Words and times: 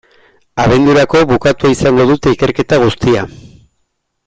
Abendurako 0.63 1.21
bukatua 1.33 1.71
izango 1.75 2.07
dute 2.13 2.33
ikerketa 2.37 2.81
guztia. 2.87 3.29